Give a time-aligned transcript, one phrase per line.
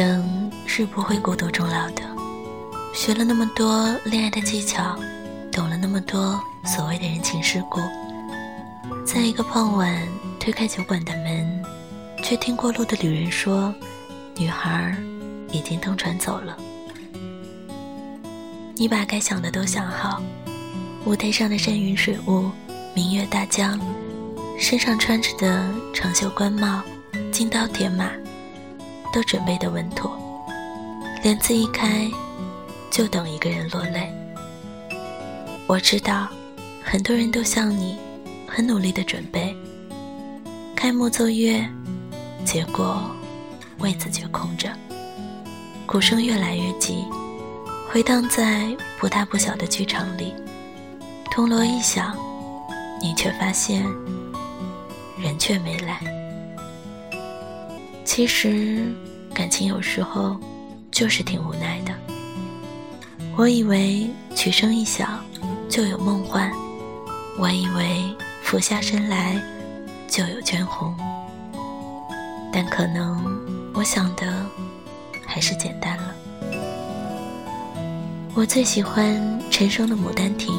[0.00, 2.00] 等是不会孤独终老的。
[2.94, 4.98] 学了那么多恋爱的技巧，
[5.52, 7.80] 懂了那么多所谓的人情世故，
[9.04, 9.94] 在一个傍晚
[10.38, 11.62] 推开酒馆的门，
[12.22, 13.74] 却听过路的旅人说，
[14.38, 14.96] 女孩
[15.52, 16.56] 已经登船走了。
[18.76, 20.22] 你把该想的都想好，
[21.04, 22.50] 舞台上的山云水雾，
[22.94, 23.78] 明月大江，
[24.58, 25.62] 身上穿着的
[25.92, 26.80] 长袖官帽，
[27.30, 28.08] 金刀铁马。
[29.12, 30.16] 都准备的稳妥，
[31.22, 32.08] 帘子一开，
[32.90, 34.12] 就等一个人落泪。
[35.66, 36.28] 我知道，
[36.82, 37.96] 很多人都像你，
[38.46, 39.54] 很努力的准备，
[40.76, 41.64] 开幕奏乐，
[42.44, 43.00] 结果
[43.78, 44.70] 位子却空着。
[45.86, 47.04] 鼓声越来越急，
[47.90, 48.64] 回荡在
[48.98, 50.32] 不大不小的剧场里。
[51.32, 52.16] 铜锣一响，
[53.00, 53.84] 你却发现
[55.18, 56.00] 人却没来。
[58.04, 58.92] 其实，
[59.34, 60.36] 感情有时候
[60.90, 61.92] 就是挺无奈的。
[63.36, 65.24] 我以为曲声一响
[65.68, 66.50] 就有梦幻，
[67.38, 68.02] 我以为
[68.42, 69.40] 俯下身来
[70.08, 70.94] 就有娟红，
[72.52, 73.24] 但可能
[73.72, 74.44] 我想的
[75.26, 76.14] 还是简单了。
[78.34, 80.54] 我最喜欢陈升的《牡丹亭》。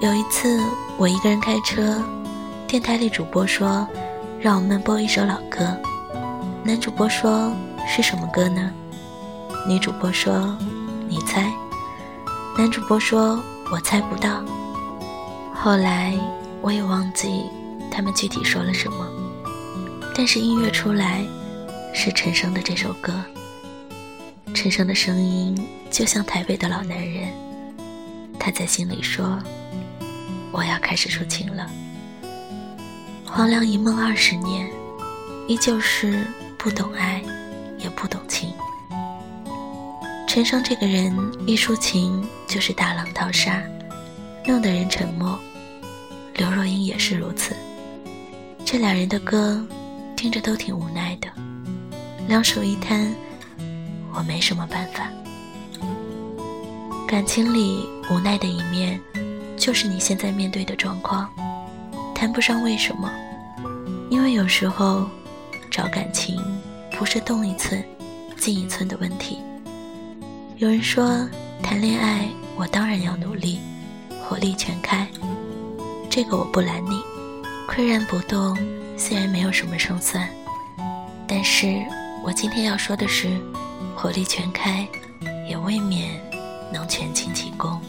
[0.00, 0.60] 有一次，
[0.96, 2.02] 我一个人开车，
[2.66, 3.86] 电台里主播说
[4.40, 5.76] ：“让我们播一首老歌。”
[6.62, 7.52] 男主播说
[7.88, 8.70] ：“是什么歌呢？”
[9.66, 10.56] 女主播说
[11.08, 11.50] ：“你猜。”
[12.56, 14.44] 男主播说：“我猜不到。”
[15.54, 16.14] 后来
[16.60, 17.44] 我也忘记
[17.90, 19.08] 他们具体说了什么，
[20.14, 21.24] 但是音乐出来
[21.94, 23.12] 是陈升的这首歌。
[24.54, 25.56] 陈升的声音
[25.90, 27.32] 就像台北的老男人，
[28.38, 29.38] 他在心里说
[30.52, 31.66] ：“我要开始抒情了。”
[33.24, 34.70] 黄粱一梦二十年，
[35.48, 36.26] 依旧是。
[36.62, 37.22] 不懂爱，
[37.78, 38.52] 也不懂情。
[40.28, 41.10] 陈升这个人
[41.46, 43.62] 一抒情就是大浪淘沙，
[44.46, 45.40] 弄得人沉默。
[46.34, 47.56] 刘若英也是如此。
[48.62, 49.66] 这两人的歌
[50.14, 51.28] 听着都挺无奈的，
[52.28, 53.10] 两手一摊，
[54.12, 55.08] 我没什么办法。
[57.08, 59.00] 感情里无奈的一面，
[59.56, 61.26] 就是你现在面对的状况，
[62.14, 63.10] 谈不上为什么，
[64.10, 65.08] 因为有时候。
[65.70, 66.42] 找感情，
[66.90, 67.82] 不是动一寸，
[68.36, 69.38] 进一寸的问题。
[70.56, 71.28] 有人说，
[71.62, 73.60] 谈恋爱我当然要努力，
[74.22, 75.06] 火力全开。
[76.10, 77.00] 这个我不拦你，
[77.68, 78.58] 岿然不动，
[78.96, 80.28] 虽然没有什么胜算，
[81.26, 81.82] 但是
[82.24, 83.30] 我今天要说的是，
[83.94, 84.86] 火力全开，
[85.48, 86.20] 也未免
[86.72, 87.80] 能全倾其功。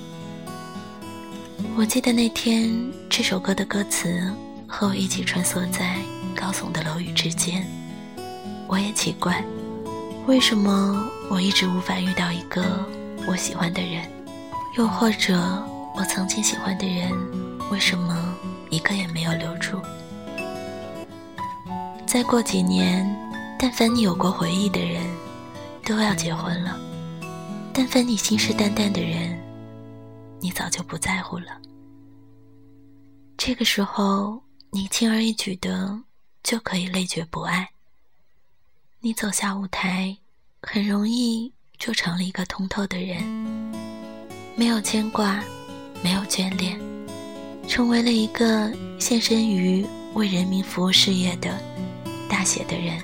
[1.75, 2.71] 我记得那天
[3.09, 4.31] 这首歌的歌词，
[4.67, 5.97] 和我一起穿梭在。
[6.41, 7.63] 高耸的楼宇之间，
[8.67, 9.45] 我也奇怪，
[10.25, 12.83] 为什么我一直无法遇到一个
[13.27, 14.09] 我喜欢的人，
[14.75, 15.37] 又或者
[15.95, 17.11] 我曾经喜欢的人，
[17.69, 18.35] 为什么
[18.71, 19.79] 一个也没有留住？
[22.07, 23.07] 再过几年，
[23.59, 24.99] 但凡你有过回忆的人，
[25.85, 26.71] 都要结婚了；
[27.71, 29.39] 但凡你信誓旦旦的人，
[30.39, 31.61] 你早就不在乎了。
[33.37, 34.41] 这个时候，
[34.71, 36.01] 你轻而易举的。
[36.51, 37.69] 就可以累觉不爱。
[38.99, 40.17] 你走下舞台，
[40.61, 43.23] 很容易就成了一个通透的人，
[44.57, 45.41] 没有牵挂，
[46.03, 46.77] 没有眷恋，
[47.69, 48.69] 成为了一个
[48.99, 51.57] 献身于为人民服务事业的
[52.27, 53.01] 大写的人，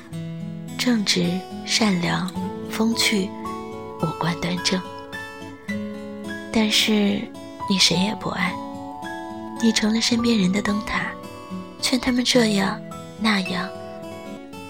[0.77, 1.31] 正直、
[1.65, 2.29] 善良、
[2.69, 3.29] 风趣，
[4.01, 4.77] 五官端正。
[6.51, 7.21] 但是
[7.69, 8.53] 你谁也不爱，
[9.61, 11.09] 你成了身边人的灯塔，
[11.81, 12.77] 劝他们这样。
[13.19, 13.67] 那样，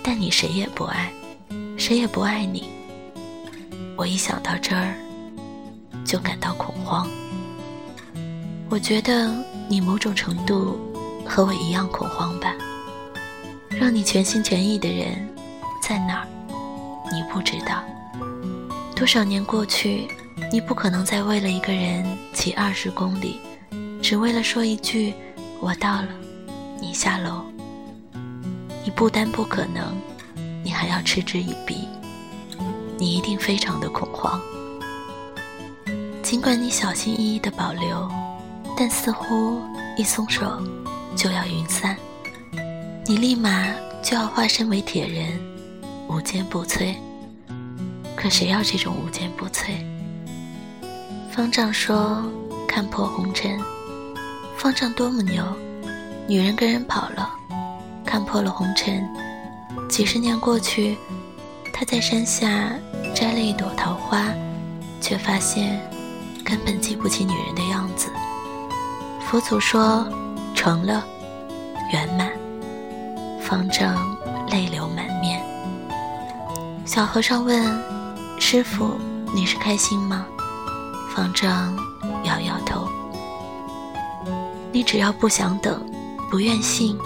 [0.02, 1.12] 但你谁也不爱，
[1.78, 2.70] 谁也不爱你。
[3.96, 4.96] 我一想到这儿，
[6.06, 7.08] 就感到恐慌。
[8.70, 9.34] 我觉得
[9.68, 10.80] 你某种程度
[11.26, 12.54] 和我一样恐慌吧。
[13.70, 15.28] 让你全心全意的人
[15.82, 16.28] 在哪儿？
[17.12, 17.84] 你不知道。
[18.96, 20.08] 多少年过去，
[20.52, 23.40] 你不可能再为了一个人骑二十公里，
[24.02, 25.14] 只为了说一句
[25.62, 26.08] “我到了”，
[26.82, 27.44] 你下楼。
[28.88, 29.98] 你不单不可能，
[30.64, 31.90] 你还要嗤之以鼻，
[32.98, 34.40] 你一定非常的恐慌。
[36.24, 38.10] 尽管你小心翼翼的保留，
[38.78, 39.62] 但似乎
[39.98, 40.50] 一松手
[41.18, 41.98] 就要云散，
[43.06, 43.68] 你立马
[44.02, 45.38] 就要化身为铁人，
[46.08, 46.96] 无坚不摧。
[48.16, 49.72] 可谁要这种无坚不摧？
[51.30, 52.24] 方丈说
[52.66, 53.60] 看破红尘，
[54.56, 55.44] 方丈多么牛，
[56.26, 57.34] 女人跟人跑了。
[58.08, 59.06] 看破了红尘，
[59.90, 60.98] 几十年过去，
[61.74, 62.72] 他在山下
[63.14, 64.34] 摘了一朵桃花，
[65.02, 65.78] 却发现
[66.44, 68.10] 根本记不起女人的样子。
[69.20, 70.08] 佛祖说
[70.56, 71.06] ：“成了，
[71.92, 72.32] 圆满。”
[73.44, 74.18] 方丈
[74.50, 75.44] 泪流满面。
[76.86, 77.62] 小和尚问
[78.40, 78.96] ：“师傅，
[79.34, 80.26] 你是开心吗？”
[81.14, 81.78] 方丈
[82.24, 82.88] 摇摇头。
[84.72, 85.86] 你只要不想等，
[86.32, 86.98] 不愿信，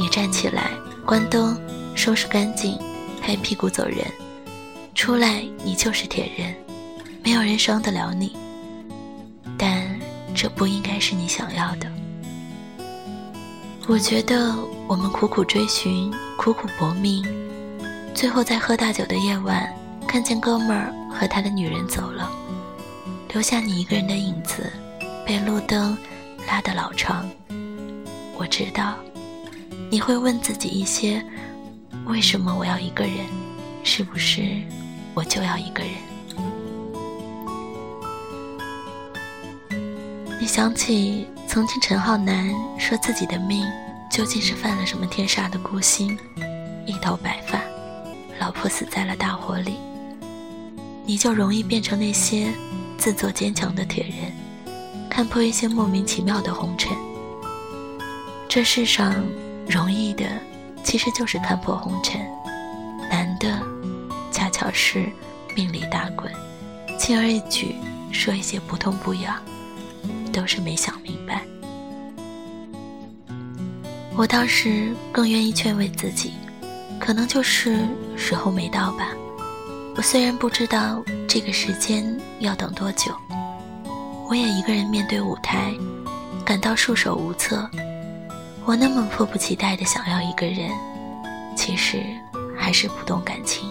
[0.00, 0.70] 你站起来，
[1.04, 1.60] 关灯，
[1.94, 2.78] 收拾干净，
[3.20, 3.98] 拍屁股走人。
[4.94, 6.54] 出来，你就是铁人，
[7.22, 8.34] 没有人伤得了你。
[9.58, 10.00] 但
[10.34, 11.86] 这不应该是你想要的。
[13.88, 14.56] 我觉得
[14.88, 17.22] 我们苦苦追寻，苦苦搏命。
[18.14, 19.70] 最后在喝大酒的夜晚，
[20.08, 22.30] 看见哥们儿和他的女人走了，
[23.34, 24.72] 留下你一个人的影子，
[25.26, 25.94] 被路灯
[26.48, 27.28] 拉得老长。
[28.38, 28.94] 我知道，
[29.90, 31.20] 你会问自己一些：
[32.06, 33.26] 为什么我要一个人？
[33.82, 34.42] 是不是
[35.14, 35.92] 我就要一个人？
[40.40, 43.66] 你想起曾经陈浩南说自己的命
[44.10, 46.16] 究竟是犯了什么天煞的孤星，
[46.86, 47.60] 一头白发。
[48.38, 49.74] 老婆死在了大火里，
[51.04, 52.52] 你就容易变成那些
[52.96, 54.32] 自作坚强的铁人，
[55.10, 56.96] 看破一些莫名其妙的红尘。
[58.48, 59.14] 这世上
[59.70, 60.26] 容易的
[60.82, 62.20] 其实就是看破红尘，
[63.08, 63.62] 难的
[64.32, 65.08] 恰巧是
[65.54, 66.30] 命里打滚，
[66.98, 67.76] 轻而易举
[68.10, 69.36] 说一些不痛不痒，
[70.32, 71.42] 都是没想明白。
[74.16, 76.32] 我倒是更愿意劝慰自己。
[76.98, 77.78] 可能就是
[78.14, 79.08] 时候没到吧。
[79.96, 82.04] 我虽然不知道这个时间
[82.40, 83.10] 要等多久，
[84.28, 85.72] 我也一个人面对舞台，
[86.44, 87.68] 感到束手无策。
[88.64, 90.70] 我那么迫不及待的想要一个人，
[91.56, 92.02] 其实
[92.56, 93.70] 还是不懂感情。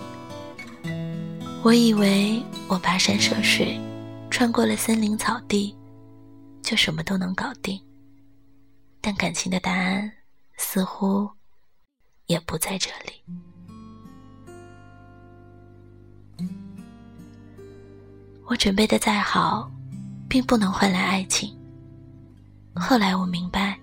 [1.64, 3.80] 我以为我跋山涉水，
[4.30, 5.76] 穿过了森林草地，
[6.62, 7.80] 就什么都能搞定。
[9.02, 10.12] 但感情的答案
[10.58, 11.30] 似乎……
[12.26, 13.24] 也不在这里。
[18.46, 19.72] 我准备的再好，
[20.28, 21.58] 并不能换来爱情。
[22.76, 23.80] 后来我明白，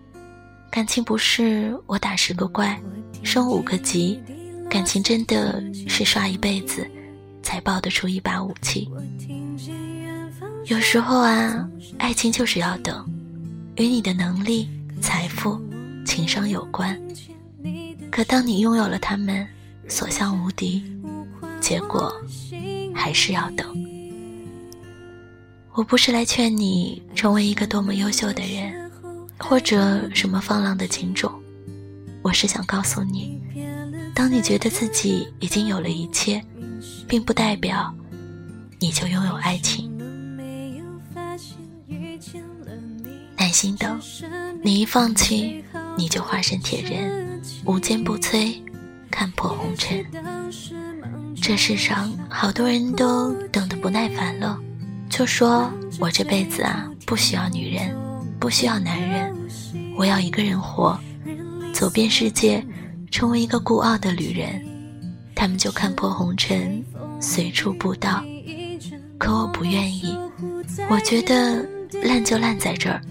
[0.71, 2.79] 感情不是我打十个怪，
[3.23, 4.21] 升五个级，
[4.69, 6.87] 感情真的是刷一辈子，
[7.43, 8.89] 才爆得出一把武器。
[10.67, 11.69] 有时候啊，
[11.99, 13.09] 爱情就是要等，
[13.77, 14.69] 与你的能力、
[15.01, 15.61] 财富、
[16.05, 17.01] 情商有关。
[18.11, 19.47] 可当你拥有了他们，
[19.89, 20.83] 所向无敌，
[21.61, 22.13] 结果
[22.95, 23.67] 还是要等。
[25.73, 28.86] 我不是来劝你成为一个多么优秀的人，
[29.39, 31.33] 或者什么放浪的情种，
[32.23, 33.41] 我是想告诉你，
[34.15, 36.43] 当你觉得自己已经有了一切，
[37.07, 37.95] 并不代表
[38.79, 39.93] 你就拥有爱情。
[43.37, 44.01] 耐心等，
[44.63, 45.63] 你一放弃，
[45.97, 47.41] 你就化身铁人。
[47.65, 48.61] 无坚不摧，
[49.11, 50.05] 看破红尘。
[51.41, 54.59] 这世上好多人都等得不耐烦了，
[55.09, 57.95] 就说我这辈子啊不需要女人，
[58.47, 59.35] 不需要男人，
[59.99, 60.97] 我要一个人活，
[61.75, 62.65] 走遍世界，
[63.11, 64.65] 成为一个孤傲的旅人。
[65.35, 66.81] 他们就看破红尘，
[67.21, 68.23] 随处布道。
[69.19, 70.17] 可我不愿意，
[70.89, 71.69] 我觉得
[72.05, 73.03] 烂就烂在这儿，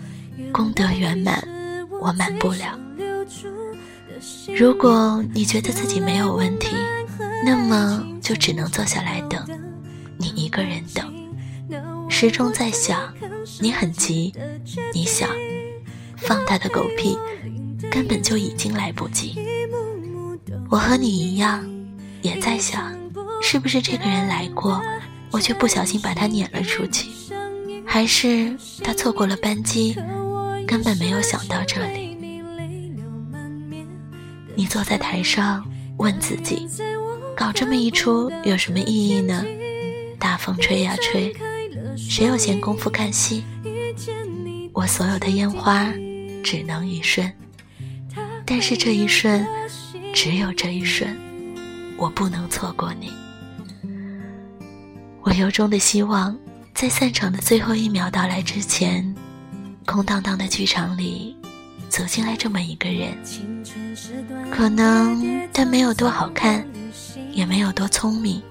[0.53, 1.45] 功德圆满，
[1.99, 2.79] 我满不了。
[4.57, 6.77] 如果你觉得自己没有问题，
[7.43, 9.45] 那么就只能坐下来等，
[10.17, 11.13] 你一个人等。
[12.09, 13.13] 时钟在响，
[13.59, 14.33] 你很急，
[14.93, 15.29] 你想
[16.17, 17.17] 放他的狗屁，
[17.89, 19.35] 根本就已经来不及。
[20.69, 21.63] 我和你一样，
[22.21, 22.93] 也在想，
[23.41, 24.81] 是不是这个人来过，
[25.31, 27.09] 我却不小心把他撵了出去，
[27.85, 29.95] 还是他错过了班机，
[30.67, 32.17] 根本没有想到这里。
[34.55, 35.65] 你坐在台上，
[35.97, 36.67] 问自己：
[37.35, 39.43] 搞这么一出有什么意义呢？
[40.17, 41.35] 大风吹呀吹，
[42.09, 43.43] 谁有闲工夫看戏？
[44.74, 45.91] 我所有的烟花
[46.43, 47.31] 只能一瞬，
[48.45, 49.45] 但是这一瞬，
[50.13, 51.17] 只有这一瞬，
[51.97, 53.12] 我不能错过你。
[55.21, 56.38] 我由衷的希望，
[56.74, 59.13] 在散场的最后一秒到来之前，
[59.85, 61.35] 空荡荡的剧场里。
[61.88, 63.17] 走进来这么一个人，
[64.51, 66.67] 可能他没有多好看，
[67.31, 68.41] 也没有多聪明，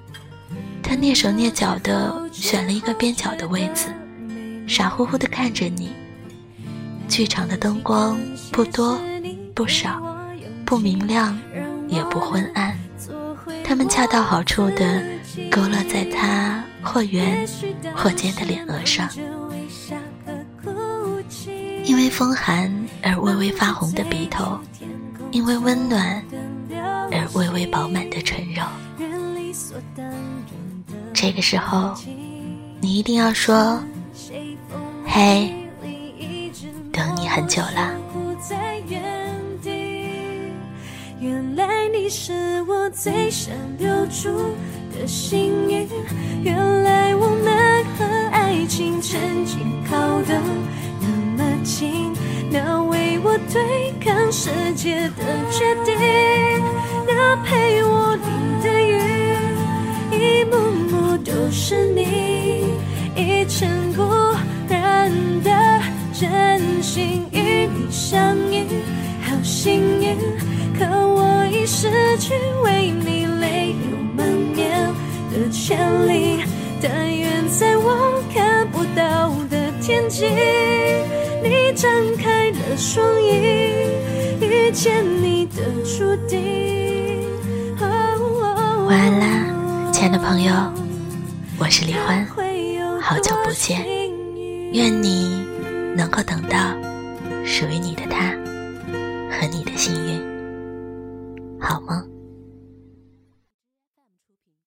[0.82, 3.88] 他蹑手蹑脚的选了一个边角的位子，
[4.66, 5.92] 傻乎乎的看着你。
[7.08, 8.18] 剧场的灯光
[8.50, 8.98] 不多
[9.54, 10.02] 不少，
[10.64, 11.38] 不明亮
[11.88, 12.76] 也不昏暗，
[13.62, 15.02] 他们恰到好处地
[15.50, 17.46] 勾勒在他或圆
[17.94, 19.08] 或尖的脸额上，
[21.84, 22.72] 因为风寒
[23.02, 24.58] 而微微发红的鼻头，
[25.30, 26.22] 因为温暖
[27.12, 28.62] 而微微饱满的唇肉。
[31.12, 31.94] 这个时候，
[32.84, 33.82] 你一定要说
[35.08, 35.50] ：“嘿，
[36.92, 37.94] 等你很久了。”
[41.18, 44.28] 原来你是我最想留住
[44.92, 45.88] 的幸运，
[46.42, 50.38] 原来我们和爱情曾经靠得
[51.00, 51.08] 那
[51.42, 52.12] 么近，
[52.50, 55.96] 那为我对抗世界的决定，
[57.06, 58.28] 那陪我淋
[58.62, 59.00] 的雨，
[60.12, 60.58] 一幕
[60.90, 61.93] 幕都是
[80.14, 80.30] 的天
[81.42, 83.26] 际，你张开了双翼，
[84.40, 86.40] 遇见你的注定。
[88.86, 90.52] 晚安啦，亲爱的朋友，
[91.58, 92.24] 我是李欢，
[93.00, 93.84] 好久不见，
[94.72, 95.44] 愿你
[95.96, 96.58] 能够等到
[97.44, 98.30] 属于你的他
[99.30, 100.22] 和你的幸运。
[101.58, 102.03] 好吗？